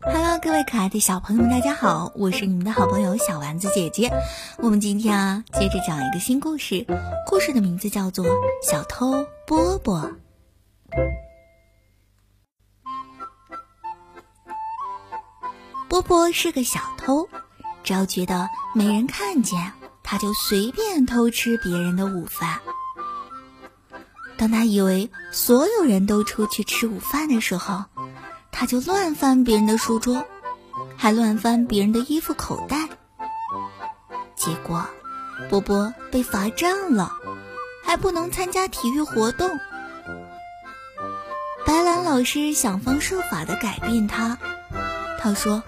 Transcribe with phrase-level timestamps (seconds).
[0.00, 4.10] Hello，各位可爱的小朋友们，大家好，我是你们的好朋友小丸子姐姐。
[4.58, 6.84] 我们今天啊，接着讲一个新故事，
[7.26, 8.24] 故事的名字叫做
[8.68, 10.00] 《小偷波波》。
[15.88, 17.28] 波波是个小偷，
[17.84, 22.60] 只要觉得没人看见，他就随便偷吃别人的午饭。
[24.42, 27.84] 当他以为所有人都出去吃午饭的时候，
[28.50, 30.26] 他就乱翻别人的书桌，
[30.96, 32.88] 还乱翻别人的衣服口袋。
[34.34, 34.84] 结果，
[35.48, 37.12] 波波被罚站了，
[37.84, 39.48] 还不能参加体育活动。
[41.64, 44.38] 白兰老师想方设法的改变他，
[45.20, 45.62] 他说：“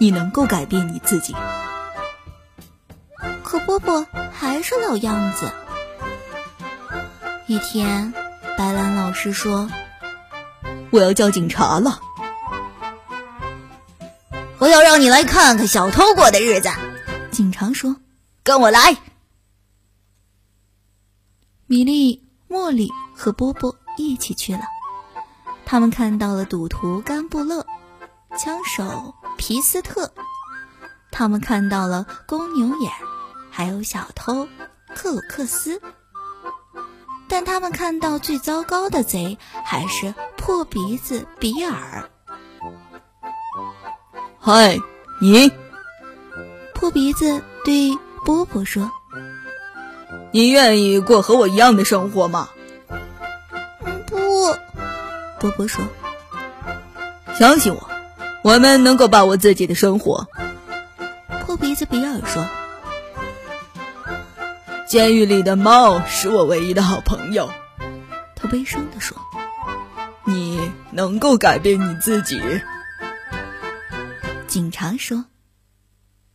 [0.00, 1.36] 你能够改变你自己。”
[3.44, 5.48] 可波波还是老样子。
[7.50, 8.14] 一天，
[8.56, 9.68] 白兰老师说
[10.92, 12.00] ：“我要叫警察了。
[14.58, 16.68] 我要让你来看看小偷过的日子。”
[17.32, 17.96] 警察说
[18.44, 18.96] ：“跟我来。”
[21.66, 24.62] 米莉、茉莉和波波一起去了。
[25.66, 27.66] 他们看到了赌徒甘布勒、
[28.38, 30.12] 枪手皮斯特，
[31.10, 32.92] 他们看到了公牛眼，
[33.50, 34.46] 还有小偷
[34.94, 35.82] 克鲁克斯。
[37.30, 42.10] 但他们看到最糟糕的贼还是破鼻子比尔。
[44.40, 44.76] 嗨，
[45.22, 45.52] 你！
[46.74, 48.90] 破鼻子对波波说
[50.32, 52.48] ：“你愿意过和我一样的生活吗？”
[54.08, 54.18] 不，
[55.38, 55.84] 波波说
[57.38, 57.88] ：“相信我，
[58.42, 60.26] 我们能够把握自己的生活。”
[61.46, 62.44] 破鼻子比尔说。
[64.90, 67.48] 监狱里的猫是我唯一的好朋友，
[68.34, 69.16] 他悲伤地说
[70.26, 72.42] ：“你能够改变你自己。”
[74.48, 75.26] 警察说：“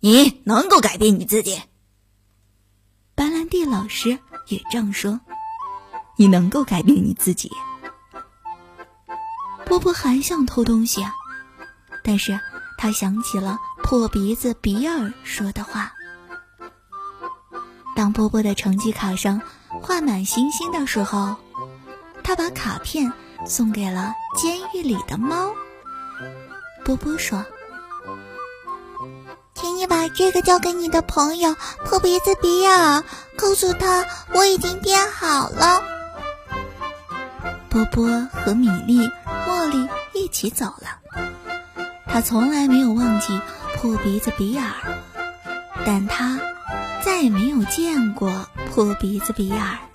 [0.00, 1.62] 你能够改变你自己。”
[3.16, 4.18] 白兰地老师
[4.48, 5.18] 也这样说
[6.18, 7.50] ：“你能够改变你自己。”
[9.64, 11.02] 波波还想偷东西，
[12.04, 12.38] 但是
[12.76, 15.94] 他想起了破鼻子比尔说的话。
[18.02, 19.40] 当波波的成绩卡上
[19.80, 21.36] 画满星星的时候，
[22.24, 23.12] 他把卡片
[23.46, 25.52] 送给了监狱里的猫。
[26.84, 27.46] 波波说
[29.54, 31.54] ：“请你把这个交给你的朋友
[31.84, 33.04] 破鼻子比尔，
[33.36, 34.04] 告诉他
[34.34, 35.80] 我已经变好了。”
[37.70, 39.08] 波波和米莉、
[39.46, 40.98] 茉莉一起走了。
[42.08, 43.40] 他从来没有忘记
[43.76, 44.64] 破鼻子比尔，
[45.86, 46.40] 但他。
[47.04, 49.91] 再也没有见过破鼻子比尔。